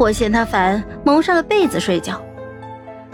[0.00, 2.18] 我嫌他烦，蒙上了被子睡觉。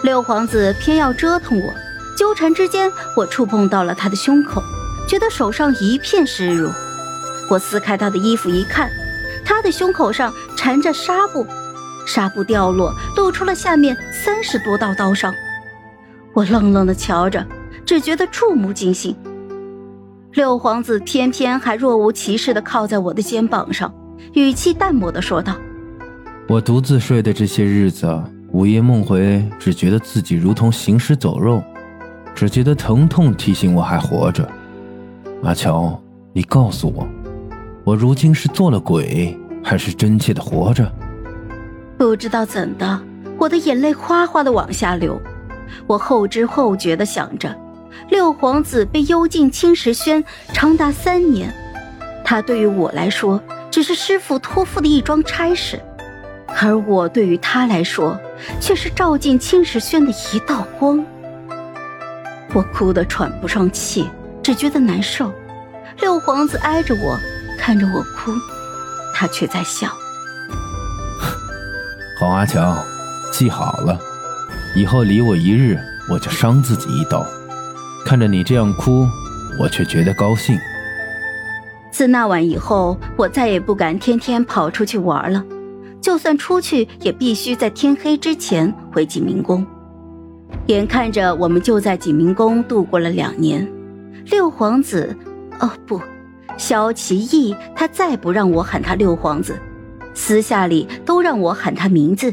[0.02, 1.74] 六皇子偏要折腾我，
[2.16, 4.62] 纠缠之间，我触碰到了他的胸口，
[5.08, 6.70] 觉得手上一片湿濡。
[7.50, 8.88] 我撕开他的衣服一看，
[9.44, 11.44] 他的胸口上缠着纱布，
[12.06, 15.34] 纱布掉落，露出了下面三十多道刀伤。
[16.34, 17.44] 我愣愣的瞧着，
[17.84, 19.16] 只觉得触目惊心。
[20.34, 23.92] 六皇子偏偏还若无其事的靠在我的肩膀上，
[24.34, 25.56] 语气淡漠的说道。
[26.48, 28.08] 我独自睡的这些日子，
[28.52, 31.60] 午夜梦回，只觉得自己如同行尸走肉，
[32.36, 34.48] 只觉得疼痛提醒我还活着。
[35.42, 36.00] 阿乔，
[36.32, 37.04] 你告诉我，
[37.82, 40.88] 我如今是做了鬼，还是真切的活着？
[41.98, 43.02] 不知道怎的，
[43.38, 45.20] 我的眼泪哗哗的往下流。
[45.88, 47.52] 我后知后觉的想着，
[48.08, 51.52] 六皇子被幽禁青石轩长达三年，
[52.24, 55.82] 他对于我来说，只是师傅托付的一桩差事。
[56.58, 58.18] 而我对于他来说，
[58.60, 61.04] 却是照进青石轩的一道光。
[62.54, 64.08] 我哭得喘不上气，
[64.42, 65.32] 只觉得难受。
[66.00, 67.18] 六皇子挨着我，
[67.58, 68.32] 看着我哭，
[69.14, 69.88] 他却在笑。
[72.18, 72.82] 黄阿强，
[73.30, 74.00] 记好了，
[74.74, 75.78] 以后离我一日，
[76.10, 77.24] 我就伤自己一刀。
[78.04, 79.06] 看着你这样哭，
[79.58, 80.58] 我却觉得高兴。
[81.90, 85.44] 自那晚以后，我再也不敢天天跑出去玩了。
[86.06, 89.66] 就算出去，也必须在天黑之前回景明宫。
[90.66, 93.68] 眼看着我们就在景明宫度过了两年，
[94.26, 95.16] 六皇子，
[95.58, 96.00] 哦不，
[96.56, 99.58] 萧奇义，他再不让我喊他六皇子，
[100.14, 102.32] 私下里都让我喊他名字。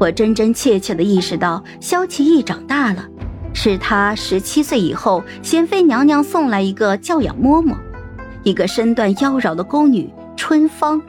[0.00, 3.06] 我真真切切的意识到，萧奇义长大了，
[3.52, 7.76] 是他十七岁以后，贤妃娘娘送来一个教养嬷嬷，
[8.42, 11.00] 一个身段妖娆的宫女春芳。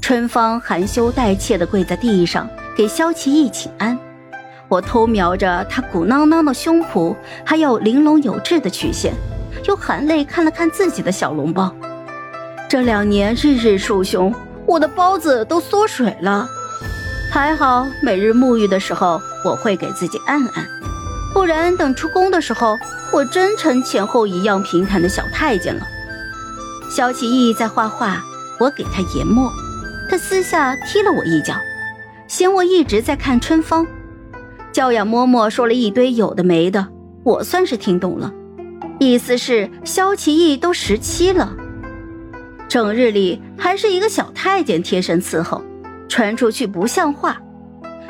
[0.00, 3.98] 春芳含羞带怯地跪在地上，给萧齐义请安。
[4.68, 9.12] 我偷瞄着她鼓囊囊的胸脯，还有玲珑有致的曲线，
[9.66, 11.74] 又含泪看了看自己的小笼包。
[12.68, 14.34] 这两年日日束胸，
[14.66, 16.48] 我的包子都缩水了。
[17.30, 20.66] 还好每日沐浴的时候，我会给自己按按，
[21.34, 22.78] 不然等出宫的时候，
[23.12, 25.86] 我真成前后一样平坦的小太监了。
[26.90, 28.22] 萧齐义在画画，
[28.58, 29.52] 我给他研墨。
[30.18, 31.54] 私下踢了我一脚，
[32.26, 33.86] 嫌我一直在看春芳。
[34.72, 36.86] 教养嬷嬷说了一堆有的没的，
[37.22, 38.32] 我算是听懂了，
[38.98, 41.56] 意思是萧齐义都十七了，
[42.68, 45.62] 整日里还是一个小太监贴身伺候，
[46.08, 47.40] 传出去不像话。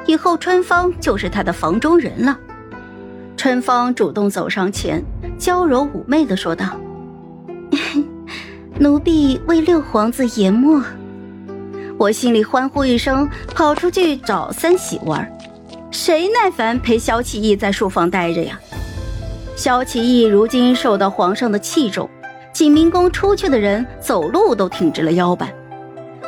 [0.07, 2.39] 以后春芳就是他的房中人了。
[3.37, 5.05] 春芳主动走上前，
[5.39, 6.77] 娇柔妩媚的说道
[8.81, 10.83] ：“奴婢为六皇子研墨。”
[11.99, 15.29] 我心里欢呼一声，跑出去找三喜玩。
[15.91, 18.57] 谁耐烦陪萧启义在书房待着呀？
[19.57, 22.09] 萧启义如今受到皇上的器重，
[22.53, 25.53] 景明宫出去的人走路都挺直了腰板。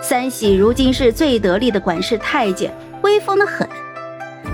[0.03, 3.69] 三喜如今是最得力的管事太监，威风的很。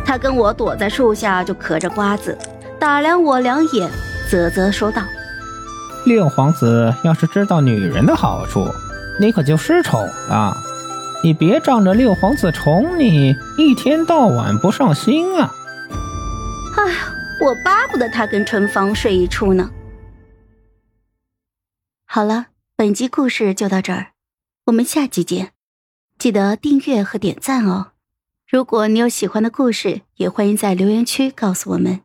[0.04, 2.36] 他跟我躲在树下就嗑着瓜子，
[2.78, 3.90] 打量我两眼，
[4.30, 5.00] 啧啧说道
[6.04, 8.68] ：“六皇子要是知道女人的好处，
[9.18, 9.98] 你可就失宠
[10.28, 10.54] 了。”
[11.24, 15.52] 你别仗着六皇子宠你，一天到晚不上心啊！
[16.76, 19.70] 哎呀，我巴不得他跟春芳睡一处呢。
[22.06, 22.46] 好了，
[22.76, 24.12] 本集故事就到这儿，
[24.66, 25.52] 我们下集见，
[26.18, 27.92] 记得订阅和点赞哦。
[28.48, 32.02] 如果你有喜欢的故事，也欢迎在留言区告诉我们。